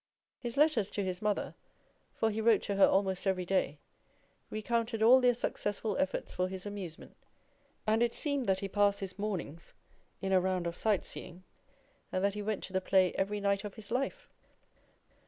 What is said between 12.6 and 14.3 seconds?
to the play every night of his life.